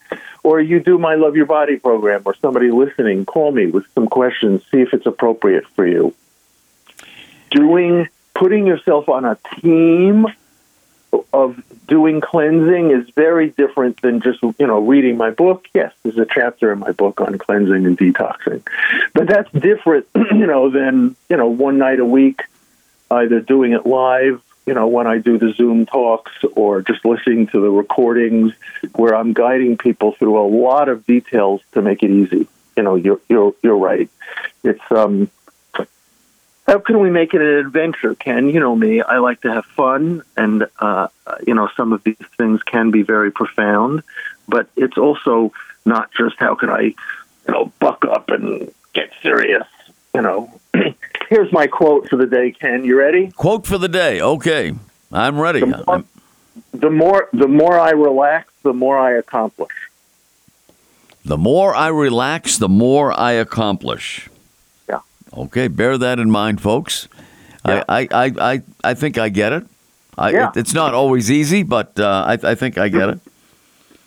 [0.45, 4.05] or you do my Love Your Body program, or somebody listening, call me with some
[4.05, 6.13] questions, see if it's appropriate for you.
[7.49, 10.27] Doing, putting yourself on a team
[11.33, 15.65] of doing cleansing is very different than just you know reading my book.
[15.73, 18.61] Yes, there's a chapter in my book on cleansing and detoxing,
[19.15, 22.43] but that's different, you know, than you know one night a week,
[23.09, 27.47] either doing it live you know, when I do the Zoom talks or just listening
[27.47, 28.53] to the recordings
[28.95, 32.47] where I'm guiding people through a lot of details to make it easy.
[32.76, 34.09] You know, you're you're you're right.
[34.63, 35.30] It's um
[36.68, 38.49] how can we make it an adventure, Ken?
[38.49, 39.01] You know me.
[39.01, 41.09] I like to have fun, and uh,
[41.45, 44.01] you know some of these things can be very profound,
[44.47, 45.53] but it's also
[45.86, 46.95] not just how can I, you
[47.49, 49.68] know, buck up and get serious.
[50.16, 50.59] You know,
[51.30, 52.84] Here's my quote for the day, Ken.
[52.84, 53.32] You ready?
[53.32, 54.21] Quote for the day.
[54.21, 54.73] Okay,
[55.11, 55.61] I'm ready.
[55.61, 56.03] The more,
[56.73, 59.71] the more, the more I relax, the more I accomplish.
[61.23, 64.30] The more I relax, the more I accomplish.
[64.88, 64.99] Yeah.
[65.36, 67.07] Okay, bear that in mind, folks.
[67.65, 67.84] Yeah.
[67.89, 69.65] I, I, I, I think I get it.
[70.17, 70.49] I, yeah.
[70.49, 73.19] It, it's not always easy, but uh, I, I think I get it.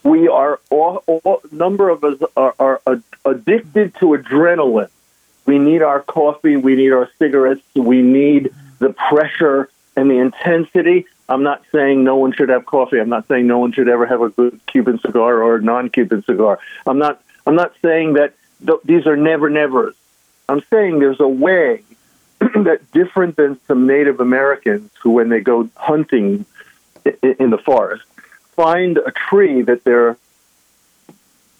[0.04, 2.80] We are all, all number of us are, are
[3.24, 4.90] addicted to adrenaline.
[5.48, 6.58] We need our coffee.
[6.58, 7.62] We need our cigarettes.
[7.74, 11.06] We need the pressure and the intensity.
[11.26, 12.98] I'm not saying no one should have coffee.
[13.00, 16.22] I'm not saying no one should ever have a good Cuban cigar or a non-Cuban
[16.24, 16.58] cigar.
[16.86, 17.22] I'm not.
[17.46, 18.34] I'm not saying that
[18.66, 19.94] th- these are never nevers.
[20.50, 21.82] I'm saying there's a way
[22.40, 26.44] that different than some Native Americans who, when they go hunting
[27.06, 28.04] in, in the forest,
[28.54, 30.18] find a tree that they're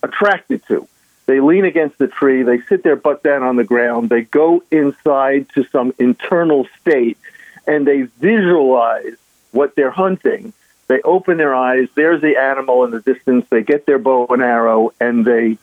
[0.03, 0.87] attracted to.
[1.29, 2.43] They lean against the tree.
[2.43, 4.09] They sit their butt down on the ground.
[4.09, 7.19] They go inside to some internal state
[7.67, 9.15] and they visualize
[9.51, 10.55] what they're hunting.
[10.87, 11.89] They open their eyes.
[11.95, 13.45] There's the animal in the distance.
[13.51, 15.59] They get their bow and arrow and they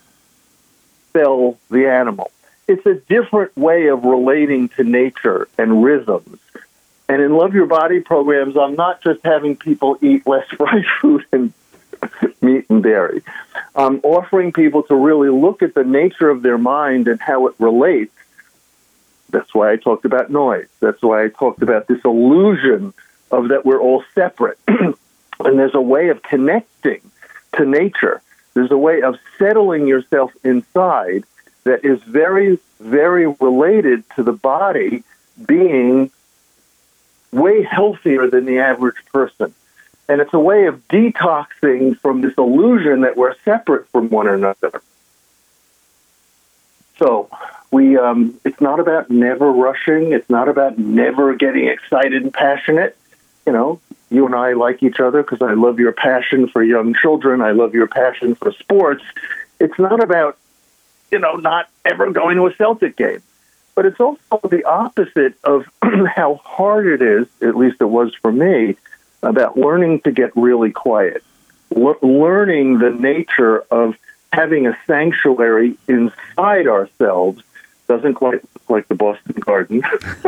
[1.13, 2.29] fell the animal.
[2.67, 6.37] It's a different way of relating to nature and rhythms.
[7.09, 11.25] And in Love Your Body programs, I'm not just having people eat less fried food
[11.31, 11.53] and
[12.41, 13.21] meat and dairy.
[13.75, 17.55] I'm offering people to really look at the nature of their mind and how it
[17.59, 18.13] relates.
[19.29, 20.67] That's why I talked about noise.
[20.79, 22.93] That's why I talked about this illusion
[23.31, 24.59] of that we're all separate.
[24.67, 24.95] and
[25.39, 27.01] there's a way of connecting
[27.57, 28.21] to nature.
[28.53, 31.25] There's a way of settling yourself inside
[31.63, 35.03] that is very, very related to the body
[35.45, 36.11] being
[37.31, 39.53] way healthier than the average person.
[40.07, 44.81] And it's a way of detoxing from this illusion that we're separate from one another.
[46.97, 47.29] So
[47.71, 50.13] we, um, it's not about never rushing.
[50.13, 52.95] It's not about never getting excited and passionate.
[53.45, 53.79] You know,
[54.09, 57.41] you and I like each other because I love your passion for young children.
[57.41, 59.03] I love your passion for sports.
[59.59, 60.37] It's not about,
[61.11, 63.21] you know, not ever going to a Celtic game.
[63.73, 68.31] But it's also the opposite of how hard it is, at least it was for
[68.31, 68.77] me,
[69.25, 71.23] about learning to get really quiet,
[71.69, 73.95] learning the nature of
[74.31, 77.41] having a sanctuary inside ourselves
[77.87, 79.81] doesn't quite look like the Boston Garden.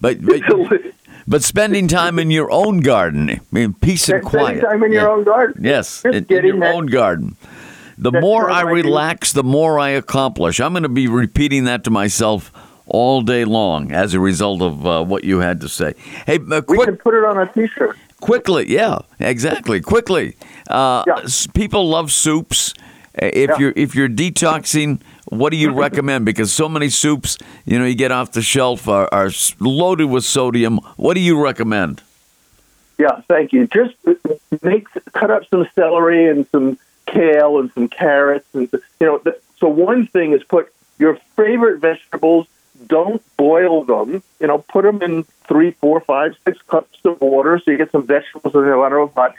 [0.00, 0.42] but, but,
[1.26, 4.58] but spending time in your own garden, I mean, peace and quiet.
[4.58, 5.00] Spending time in yeah.
[5.00, 5.64] your own garden.
[5.64, 7.36] Yes, in, in, your that, own garden.
[7.96, 10.60] The more I relax, the more I accomplish.
[10.60, 12.52] I'm going to be repeating that to myself
[12.88, 15.94] all day long as a result of uh, what you had to say.
[16.26, 17.96] Hey, uh, quick, we can put it on a T-shirt.
[18.20, 19.80] Quickly, yeah, exactly.
[19.80, 20.36] Quickly,
[20.68, 21.26] uh, yeah.
[21.54, 22.74] people love soups.
[23.20, 23.58] Uh, if yeah.
[23.58, 26.24] you're if you're detoxing, what do you recommend?
[26.24, 29.30] Because so many soups, you know, you get off the shelf are, are
[29.60, 30.78] loaded with sodium.
[30.96, 32.02] What do you recommend?
[32.98, 33.68] Yeah, thank you.
[33.68, 33.94] Just
[34.62, 36.76] make cut up some celery and some
[37.06, 39.22] kale and some carrots, and you know.
[39.58, 42.48] So one thing is put your favorite vegetables
[42.86, 44.22] don't boil them.
[44.40, 47.92] You know, put them in three, four, five, six cups of water so you get
[47.92, 48.82] some vegetables in there.
[48.82, 49.34] I don't know, but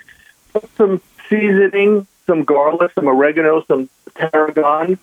[0.53, 4.97] put some seasoning, some garlic, some oregano, some tarragon,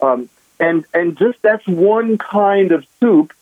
[0.00, 0.28] um,
[0.58, 3.32] and and just that's one kind of soup.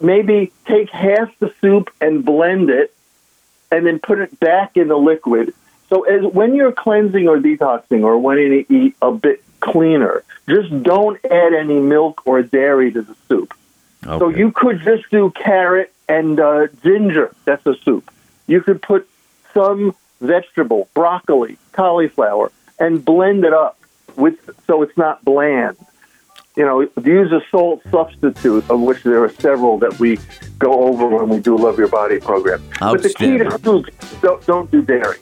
[0.00, 2.92] Maybe take half the soup and blend it,
[3.70, 5.54] and then put it back in the liquid.
[5.88, 10.82] So as when you're cleansing or detoxing, or when you eat a bit cleaner, just
[10.82, 13.54] don't add any milk or dairy to the soup.
[14.06, 14.18] Okay.
[14.18, 17.34] So you could just do carrot and uh, ginger.
[17.44, 18.10] That's a soup.
[18.46, 19.08] You could put
[19.52, 23.78] some vegetable, broccoli, cauliflower, and blend it up
[24.16, 25.76] with so it's not bland.
[26.56, 30.18] You know, use a salt substitute, of which there are several that we
[30.58, 32.62] go over when we do Love Your Body program.
[32.80, 33.86] But the key to soup,
[34.22, 35.18] don't, don't do dairy.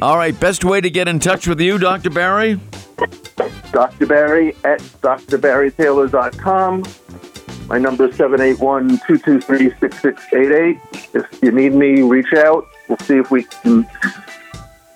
[0.00, 2.08] All right, best way to get in touch with you, Dr.
[2.10, 2.58] Barry?
[3.72, 4.06] Dr.
[4.06, 6.84] Barry at drbarrytaylor.com.
[7.68, 10.78] My number is 781 223 6688.
[11.14, 12.66] If you need me, reach out.
[12.88, 13.86] We'll see if we can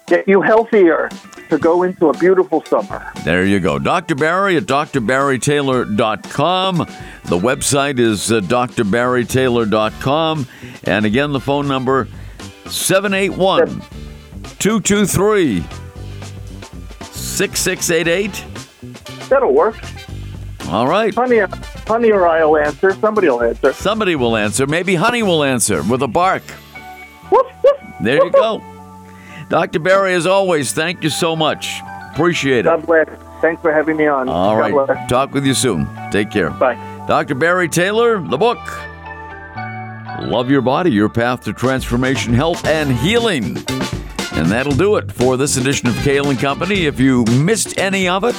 [0.06, 1.08] get you healthier
[1.48, 3.10] to go into a beautiful summer.
[3.24, 3.80] There you go.
[3.80, 4.14] Dr.
[4.14, 6.76] Barry at drbarrytaylor.com.
[6.76, 10.46] The website is uh, drbarrytaylor.com.
[10.84, 12.06] And again, the phone number
[12.66, 13.80] 781
[14.58, 15.64] 223
[17.02, 18.44] 6688.
[19.28, 19.76] That'll work.
[20.68, 21.12] All right.
[21.14, 21.40] Honey,
[21.90, 22.94] honey or I'll answer.
[22.94, 23.72] Somebody will answer.
[23.72, 24.64] Somebody will answer.
[24.64, 26.42] Maybe Honey will answer with a bark.
[28.00, 28.62] There you go.
[29.48, 29.80] Dr.
[29.80, 31.80] Barry, as always, thank you so much.
[32.12, 32.64] Appreciate it.
[32.64, 33.08] God bless.
[33.40, 34.28] Thanks for having me on.
[34.28, 35.08] All right.
[35.08, 35.88] Talk with you soon.
[36.12, 36.50] Take care.
[36.50, 36.76] Bye.
[37.08, 37.34] Dr.
[37.34, 38.58] Barry Taylor, the book.
[40.20, 43.56] Love Your Body, Your Path to Transformation, Health, and Healing.
[44.32, 46.86] And that'll do it for this edition of Cail and Company.
[46.86, 48.36] If you missed any of it,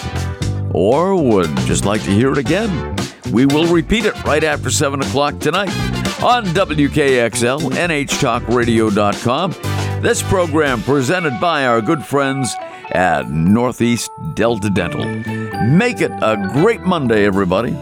[0.74, 2.96] or would just like to hear it again,
[3.32, 5.70] we will repeat it right after 7 o'clock tonight
[6.22, 9.52] on WKXL, NHTalkRadio.com.
[10.02, 12.56] This program presented by our good friends
[12.92, 15.06] at Northeast Delta Dental.
[15.66, 17.76] Make it a great Monday, everybody.